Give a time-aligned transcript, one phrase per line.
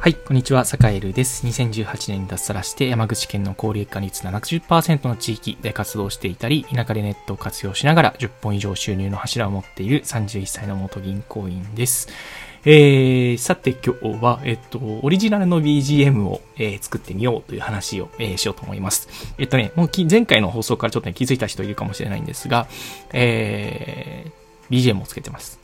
[0.00, 1.44] はい、こんにちは、坂井ルです。
[1.44, 12.08] 2018年に脱サラして山口県の高齢化率70%の地域で活動していたり、田舎でネットを活用しながら10本以上収入の柱を持っている31歳の元銀行員です。
[12.64, 19.08] えー、さて今日は、えっと、オリジナルの BGM を、えー、作ってみようという話を、えー、しようと思います。
[19.36, 22.68] えっとね、もう前回の放送からちょっとね、気づいた人いるかもしれないんですが、
[23.12, 25.58] えー、BGM をつけてます。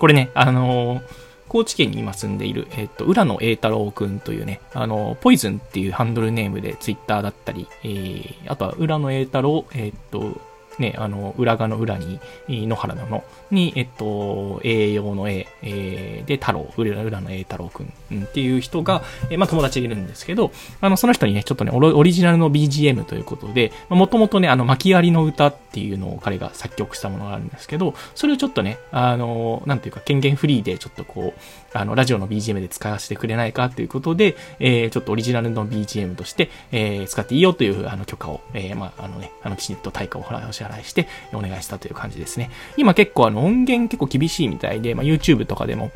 [0.00, 10.40] これね、あのー高知県に今住んでいる、えっ、と、浦野栄太郎くんというね、あの、ポイズンっていうハンドルネームでツイッターだったり、えー、あとは浦野栄太郎、えっ、と、
[10.78, 31.40] ね、あの、裏側の裏に、野原のの、に、えっと、栄養の A、えー、で、太郎、裏裏の A 太郎くん、うん、っていう人が、えー、まあ友達いるんですけど、あの、その人にね、ちょっとね、オリジナルの BGM ということで、もともとね、あの、巻き割りの歌っていうのを彼が作曲したものがあるんですけど、それをちょっとね、あの、なんていうか、権限フリーでちょっとこう、
[31.72, 42.50] あの、ラジオの BGM で使わせてくれないかということで、えー、ちょっとオリジナルの BGM として、えー、使っていいよという、あの、許可を、えー、まあ、あのね、あの、きちんと対価をお支払いして、お願いしたという感じですね。
[42.76, 45.90] 今結構あの、音源結構厳しいみたいで、まあ、YouTube とかでも、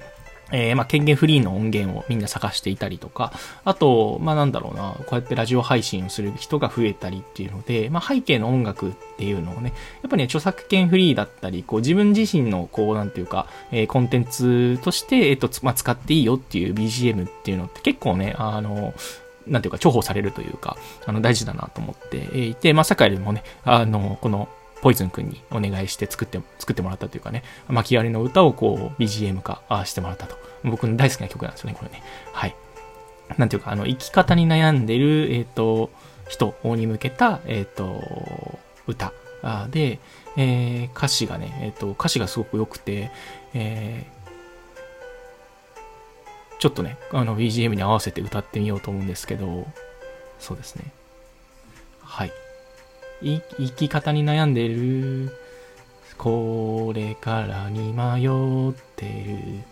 [0.52, 3.32] えー、まあ、権限フリーの音源をみんな探していたりとか、
[3.64, 18.94] あと、まあ、なんだろうな、こうやってラジオ配信をする人が増えたりっていうので、まあ、背景の音楽っていうのをね、やっぱね、著作権フリーだったり、こう、自分自身の、こう、なんていうか、えー、コンテンツとして、えっ、と、まあ、使っていいよっていう BGM っていうのって結構ね、あの、
[19.46, 20.76] なんていうか、重宝されるというか、
[21.06, 24.48] あの、大事だなと思っていて、まあ、社会でもね、あの、この、
[24.82, 30.36] ポイズン君にお願いして作って、作ってもらったというかね、巻き割りの歌をこう、BGM 化してもらったと。
[30.64, 32.02] 僕の大好きな曲なんですよね、これね。
[32.32, 32.54] はい。
[33.38, 35.90] なんていうか、あの、生き方に悩んでる、えっ、ー、と、
[36.28, 39.12] 人に向けた、えっ、ー、と、歌
[39.70, 39.98] で、
[40.36, 43.10] えー、歌詞がね、えっ、と、歌詞がすごく良くて、
[43.54, 44.06] え
[46.60, 49.66] ちょっとね、あの、BGM に合わせて歌ってみようと思うんですけど、
[50.38, 50.92] そうですね。
[52.02, 52.32] はい。
[53.22, 53.40] 生
[53.76, 55.36] き方に悩んでる。
[56.16, 59.62] これからに迷ってる。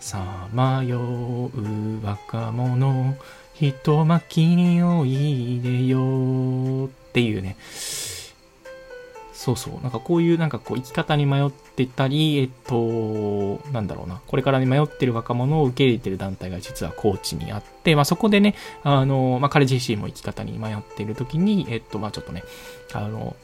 [0.00, 3.14] さまよう若者。
[3.54, 6.86] 人巻きにおいでよ。
[6.86, 7.56] っていうね。
[9.38, 9.74] そうそう。
[9.82, 14.20] なんかこういうなんかこう生き方に迷ってたり、えっと、なんだろうな。
[14.26, 22.42] これからに迷ってる若者を受け入れてる団体が実は高知にあって、まあそこでね、あの、まあ彼自身も生き方に迷っている時に、えっと、まあちょっとね、
[22.92, 23.36] あの、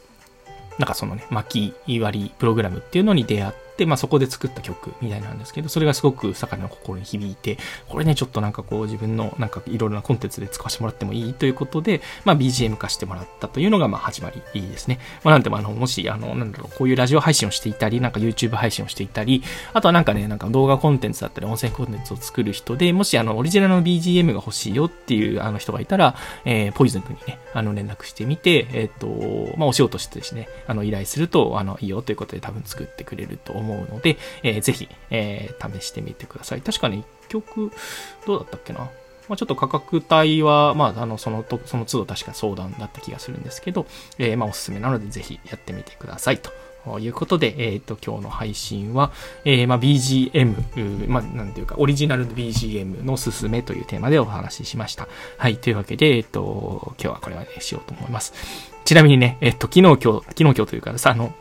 [0.81, 7.59] なんかそのね、巻き割りプログラムっていうのに出会って、、まあ、そこで作った曲みたいなんですけど、それがすごく坂の心に響いて、
[7.89, 15.01] これね、ちょっとなんかこう自分のなんかいろいろなコンテンツで使わせてもらってもいいということで、まあ、BGM 化してもらったというのが、まあ、始まりですね。
[15.25, 19.43] まあ、なんでもあの、もし、あの、なんだろう、こういうラジオ配信をしていたり、なんか YouTube 配信をしていたり、
[19.73, 26.15] あとはなんかね、なんか動画コンテンツだったり、音声コンテンツを作る人で、もしあの、オリジナルの BGM が欲しいよっていうあの人がいたら、
[26.45, 36.61] えー、ポイズン君にね、あの、連絡してみて、えっ、ー、と、まあ、お仕事してですね、あの、依頼すると、あの、いいよということで多分作ってくれると思思うので、えー、ぜひ、えー、試してみてください。
[36.61, 37.73] 確かに1曲、
[38.27, 38.91] どうだったっけな？
[39.29, 43.87] まあ、ちょっと価格帯は、まあ、あの、そのと、その都度確か相談だった気がするんですけど、
[44.19, 46.39] えー、まあ、おすすめなので、ぜひやってみてください。
[46.39, 49.13] ということで、えっ、ー、と、今日の配信は、
[49.47, 55.09] えー、まあ、BGM、まあ、なんていうか、オリジナルの BGM のすすめというテーマでお話ししました。
[55.39, 58.35] はい、というわけで、えっ、ー、と、今日はこれはね、しようと思います。
[58.85, 61.35] ちなみにね、えっ、と、昨日今日、昨日今日というかさ、あの、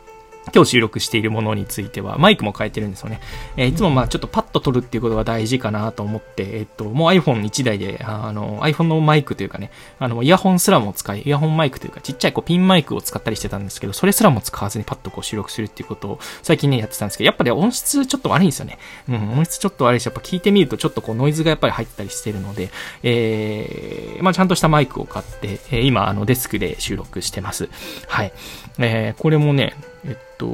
[0.52, 3.20] 今日収録しているものについては、マイクも変えてるんですよね。
[3.56, 18.78] えー、いつもまあちょっとパッと撮るっていうことが大事かなと思って、えっと、もう iPhone1 台で、あの、iPhone のマイクというかね、あの、イヤホンすらも使い、イヤホンマイクというか、ちっちゃいこうピンマイクを使ったりしてたんですけど、それすらも使わずにパッとこう収録するっていうことを最近ね、やってたんですけど、やっぱり音質ちょっと悪いんですよね。
[19.08, 22.70] うん、音質ちょっと悪いし、やっぱ聞いてみるとちょっとこうノイズがやっぱり入ったりしてるので、
[23.02, 27.68] えー、まあちゃんとしたマイクを買って、えー、今、あの、デスクで収録してます。
[28.08, 28.32] はい。
[28.78, 30.46] えー、これもね、えっと、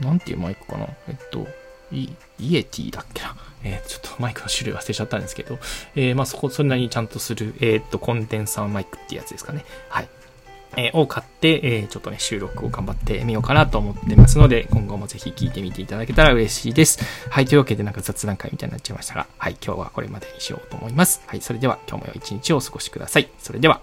[0.00, 0.86] なんていうマイクかな？
[1.08, 1.46] えっと、
[1.92, 2.08] イ
[2.38, 3.36] イエティだっけな？
[3.64, 5.58] えー、ちょっとマイクの種類忘れちゃったんですけど、
[5.94, 9.64] えー、まあそこ、それなりにちゃんとする、えー、っと、コンデンサーマイクってやつですかね。
[9.88, 10.08] はい。
[10.74, 16.98] えー、を買って、えー、ちょっとね、収録を頑張ってみようかなと思ってますので、今後もぜひ聞いてみていただけたら嬉しいです。
[17.30, 21.22] はい、というわけでなんか雑談会みたいになっちゃいましたが、はい、今日はこれまでにしようと思います。
[21.26, 23.28] はい、それでは今日も良い一日をお過ごしください。
[23.38, 23.80] それでは。